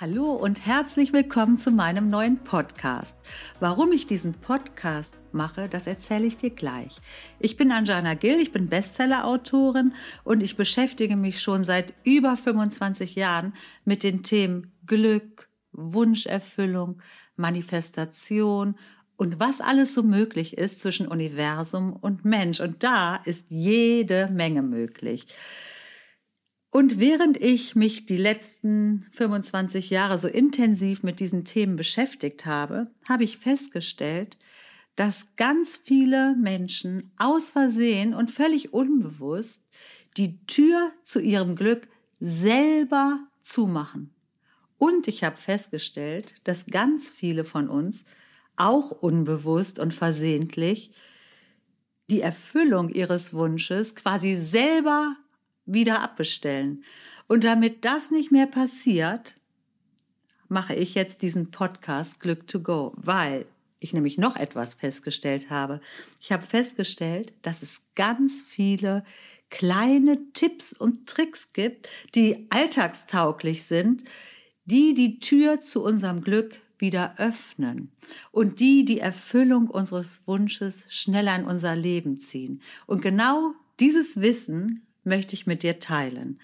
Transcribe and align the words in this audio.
Hallo 0.00 0.32
und 0.32 0.64
herzlich 0.64 1.12
willkommen 1.12 1.58
zu 1.58 1.72
meinem 1.72 2.08
neuen 2.08 2.38
Podcast. 2.44 3.16
Warum 3.58 3.90
ich 3.90 4.06
diesen 4.06 4.32
Podcast 4.32 5.20
mache, 5.32 5.68
das 5.68 5.88
erzähle 5.88 6.24
ich 6.24 6.36
dir 6.36 6.50
gleich. 6.50 6.98
Ich 7.40 7.56
bin 7.56 7.72
Anjana 7.72 8.14
Gill, 8.14 8.38
ich 8.38 8.52
bin 8.52 8.68
Bestseller-Autorin 8.68 9.94
und 10.22 10.40
ich 10.40 10.56
beschäftige 10.56 11.16
mich 11.16 11.42
schon 11.42 11.64
seit 11.64 11.94
über 12.04 12.36
25 12.36 13.16
Jahren 13.16 13.54
mit 13.84 14.04
den 14.04 14.22
Themen 14.22 14.70
Glück, 14.86 15.48
Wunscherfüllung, 15.72 17.02
Manifestation 17.34 18.76
und 19.16 19.40
was 19.40 19.60
alles 19.60 19.94
so 19.94 20.04
möglich 20.04 20.58
ist 20.58 20.80
zwischen 20.80 21.08
Universum 21.08 21.92
und 21.92 22.24
Mensch. 22.24 22.60
Und 22.60 22.84
da 22.84 23.16
ist 23.16 23.46
jede 23.48 24.28
Menge 24.28 24.62
möglich. 24.62 25.26
Und 26.70 27.00
während 27.00 27.40
ich 27.40 27.76
mich 27.76 28.04
die 28.04 28.16
letzten 28.16 29.06
25 29.12 29.90
Jahre 29.90 30.18
so 30.18 30.28
intensiv 30.28 31.02
mit 31.02 31.18
diesen 31.18 31.44
Themen 31.44 31.76
beschäftigt 31.76 32.44
habe, 32.44 32.90
habe 33.08 33.24
ich 33.24 33.38
festgestellt, 33.38 34.36
dass 34.94 35.36
ganz 35.36 35.80
viele 35.82 36.34
Menschen 36.36 37.10
aus 37.18 37.50
Versehen 37.50 38.14
und 38.14 38.30
völlig 38.30 38.74
unbewusst 38.74 39.64
die 40.16 40.44
Tür 40.46 40.92
zu 41.04 41.20
ihrem 41.20 41.56
Glück 41.56 41.88
selber 42.20 43.26
zumachen. 43.42 44.12
Und 44.76 45.08
ich 45.08 45.24
habe 45.24 45.36
festgestellt, 45.36 46.34
dass 46.44 46.66
ganz 46.66 47.08
viele 47.10 47.44
von 47.44 47.68
uns 47.68 48.04
auch 48.56 48.90
unbewusst 48.90 49.78
und 49.78 49.94
versehentlich 49.94 50.92
die 52.10 52.20
Erfüllung 52.20 52.88
ihres 52.88 53.32
Wunsches 53.32 53.94
quasi 53.94 54.34
selber 54.34 55.16
wieder 55.68 56.02
abbestellen. 56.02 56.84
Und 57.28 57.44
damit 57.44 57.84
das 57.84 58.10
nicht 58.10 58.32
mehr 58.32 58.46
passiert, 58.46 59.36
mache 60.48 60.74
ich 60.74 60.94
jetzt 60.94 61.22
diesen 61.22 61.50
Podcast 61.50 62.20
Glück 62.20 62.46
to 62.46 62.60
Go, 62.60 62.92
weil 62.96 63.46
ich 63.80 63.92
nämlich 63.92 64.18
noch 64.18 64.34
etwas 64.34 64.74
festgestellt 64.74 65.50
habe. 65.50 65.80
Ich 66.20 66.32
habe 66.32 66.44
festgestellt, 66.44 67.32
dass 67.42 67.62
es 67.62 67.82
ganz 67.94 68.42
viele 68.42 69.04
kleine 69.50 70.32
Tipps 70.32 70.72
und 70.72 71.06
Tricks 71.06 71.52
gibt, 71.52 71.88
die 72.14 72.46
alltagstauglich 72.50 73.64
sind, 73.64 74.04
die 74.64 74.94
die 74.94 75.20
Tür 75.20 75.60
zu 75.60 75.82
unserem 75.82 76.22
Glück 76.22 76.58
wieder 76.78 77.14
öffnen 77.18 77.90
und 78.30 78.60
die 78.60 78.84
die 78.84 79.00
Erfüllung 79.00 79.68
unseres 79.68 80.26
Wunsches 80.26 80.86
schneller 80.88 81.36
in 81.36 81.44
unser 81.44 81.74
Leben 81.74 82.20
ziehen. 82.20 82.62
Und 82.86 83.02
genau 83.02 83.54
dieses 83.80 84.20
Wissen 84.20 84.86
möchte 85.08 85.34
ich 85.34 85.46
mit 85.46 85.62
dir 85.62 85.78
teilen. 85.78 86.38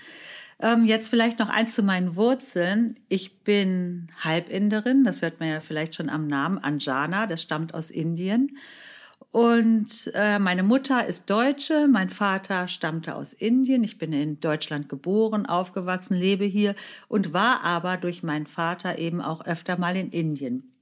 Ähm, 0.60 0.84
jetzt 0.84 1.08
vielleicht 1.08 1.38
noch 1.38 1.48
eins 1.48 1.74
zu 1.74 1.82
meinen 1.82 2.16
Wurzeln. 2.16 2.96
Ich 3.08 3.40
bin 3.40 4.08
Halbinderin, 4.20 5.04
das 5.04 5.22
hört 5.22 5.40
man 5.40 5.48
ja 5.48 5.60
vielleicht 5.60 5.94
schon 5.94 6.08
am 6.08 6.26
Namen, 6.26 6.58
Anjana, 6.58 7.26
das 7.26 7.42
stammt 7.42 7.74
aus 7.74 7.90
Indien. 7.90 8.56
Und 9.30 10.12
äh, 10.14 10.38
meine 10.38 10.62
Mutter 10.62 11.06
ist 11.06 11.28
Deutsche, 11.28 11.88
mein 11.88 12.08
Vater 12.08 12.68
stammte 12.68 13.16
aus 13.16 13.32
Indien. 13.32 13.82
Ich 13.82 13.98
bin 13.98 14.12
in 14.12 14.38
Deutschland 14.40 14.88
geboren, 14.88 15.46
aufgewachsen, 15.46 16.16
lebe 16.16 16.44
hier 16.44 16.76
und 17.08 17.32
war 17.32 17.64
aber 17.64 17.96
durch 17.96 18.22
meinen 18.22 18.46
Vater 18.46 18.98
eben 18.98 19.20
auch 19.20 19.44
öfter 19.44 19.76
mal 19.76 19.96
in 19.96 20.10
Indien. 20.10 20.74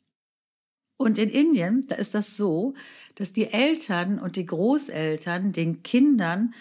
Und 0.99 1.19
in 1.19 1.31
Indien, 1.31 1.85
da 1.89 1.97
ist 1.97 2.15
das 2.15 2.37
so, 2.37 2.75
dass 3.15 3.33
die 3.33 3.53
Eltern 3.53 4.19
und 4.19 4.37
die 4.37 4.47
Großeltern 4.47 5.53
den 5.53 5.83
Kindern 5.83 6.55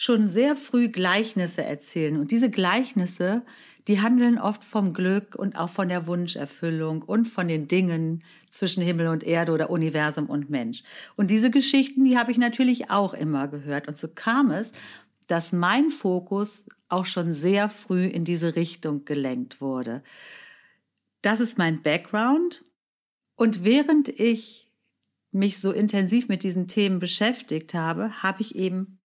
schon 0.00 0.28
sehr 0.28 0.54
früh 0.54 0.88
Gleichnisse 0.88 1.64
erzählen. 1.64 2.18
Und 2.18 2.30
diese 2.30 2.50
Gleichnisse, 2.50 3.42
die 3.88 4.00
handeln 4.00 4.38
oft 4.38 4.62
vom 4.62 4.92
Glück 4.94 5.34
und 5.34 5.56
auch 5.56 5.70
von 5.70 5.88
der 5.88 6.06
Wunscherfüllung 6.06 7.02
und 7.02 7.24
von 7.26 7.48
den 7.48 7.66
Dingen 7.66 8.22
zwischen 8.48 8.80
Himmel 8.80 9.08
und 9.08 9.24
Erde 9.24 9.50
oder 9.50 9.70
Universum 9.70 10.26
und 10.26 10.50
Mensch. 10.50 10.84
Und 11.16 11.32
diese 11.32 11.50
Geschichten, 11.50 12.04
die 12.04 12.16
habe 12.16 12.30
ich 12.30 12.38
natürlich 12.38 12.92
auch 12.92 13.12
immer 13.12 13.48
gehört. 13.48 13.88
Und 13.88 13.98
so 13.98 14.06
kam 14.06 14.52
es, 14.52 14.70
dass 15.26 15.50
mein 15.50 15.90
Fokus 15.90 16.64
auch 16.88 17.04
schon 17.04 17.32
sehr 17.32 17.68
früh 17.68 18.06
in 18.06 18.24
diese 18.24 18.54
Richtung 18.54 19.04
gelenkt 19.04 19.60
wurde. 19.60 20.04
Das 21.22 21.40
ist 21.40 21.58
mein 21.58 21.82
Background. 21.82 22.64
Und 23.34 23.64
während 23.64 24.08
ich 24.08 24.70
mich 25.32 25.58
so 25.58 25.72
intensiv 25.72 26.28
mit 26.28 26.44
diesen 26.44 26.68
Themen 26.68 27.00
beschäftigt 27.00 27.74
habe, 27.74 28.22
habe 28.22 28.42
ich 28.42 28.54
eben 28.54 28.97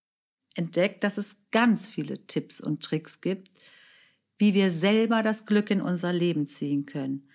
entdeckt, 0.55 1.03
dass 1.03 1.17
es 1.17 1.37
ganz 1.51 1.87
viele 1.87 2.25
Tipps 2.27 2.61
und 2.61 2.83
Tricks 2.83 3.21
gibt, 3.21 3.51
wie 4.37 4.53
wir 4.53 4.71
selber 4.71 5.23
das 5.23 5.45
Glück 5.45 5.69
in 5.69 5.81
unser 5.81 6.13
Leben 6.13 6.47
ziehen 6.47 6.85
können. 6.85 7.29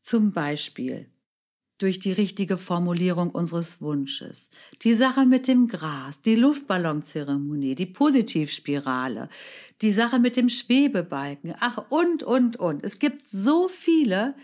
Zum 0.00 0.30
Beispiel 0.30 1.10
durch 1.80 1.98
die 1.98 2.12
richtige 2.12 2.58
Formulierung 2.58 3.30
unseres 3.30 3.80
Wunsches, 3.80 4.50
die 4.82 4.92
Sache 4.92 5.24
mit 5.24 5.48
dem 5.48 5.66
Gras, 5.66 6.20
die 6.20 6.34
Luftballonzeremonie, 6.34 7.74
die 7.74 7.86
Positivspirale, 7.86 9.30
die 9.80 9.90
Sache 9.90 10.18
mit 10.18 10.36
dem 10.36 10.50
Schwebebalken, 10.50 11.54
ach 11.58 11.78
und, 11.88 12.22
und, 12.22 12.58
und. 12.58 12.84
Es 12.84 12.98
gibt 12.98 13.30
so 13.30 13.68
viele 13.68 14.34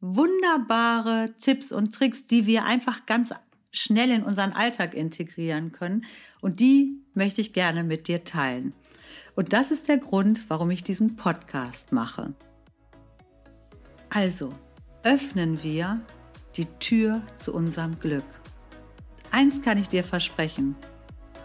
wunderbare 0.00 1.34
Tipps 1.40 1.72
und 1.72 1.92
Tricks, 1.92 2.26
die 2.26 2.46
wir 2.46 2.64
einfach 2.64 3.04
ganz 3.04 3.32
schnell 3.74 4.10
in 4.10 4.22
unseren 4.22 4.52
Alltag 4.52 4.94
integrieren 4.94 5.72
können. 5.72 6.06
Und 6.40 6.60
die 6.60 6.96
möchte 7.12 7.40
ich 7.40 7.52
gerne 7.52 7.84
mit 7.84 8.08
dir 8.08 8.24
teilen. 8.24 8.72
Und 9.34 9.52
das 9.52 9.70
ist 9.70 9.88
der 9.88 9.98
Grund, 9.98 10.48
warum 10.48 10.70
ich 10.70 10.84
diesen 10.84 11.16
Podcast 11.16 11.92
mache. 11.92 12.34
Also, 14.08 14.54
öffnen 15.02 15.62
wir 15.62 16.00
die 16.56 16.66
Tür 16.78 17.20
zu 17.36 17.52
unserem 17.52 17.98
Glück. 17.98 18.24
Eins 19.32 19.60
kann 19.60 19.76
ich 19.78 19.88
dir 19.88 20.04
versprechen. 20.04 20.76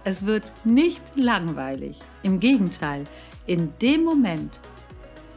Es 0.04 0.26
wird 0.26 0.54
nicht 0.64 1.02
langweilig. 1.16 1.98
Im 2.22 2.40
Gegenteil, 2.40 3.06
in 3.48 3.74
dem 3.82 4.04
Moment, 4.04 4.60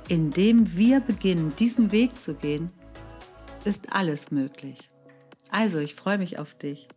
in 0.08 0.30
dem 0.30 0.76
wir 0.76 1.00
beginnen, 1.00 1.54
diesen 1.58 1.90
Weg 1.90 2.20
zu 2.20 2.34
gehen, 2.34 2.70
ist 3.64 3.92
alles 3.92 4.30
möglich. 4.30 4.91
Also, 5.52 5.78
ich 5.80 5.94
freue 5.94 6.16
mich 6.16 6.38
auf 6.38 6.54
dich. 6.54 6.88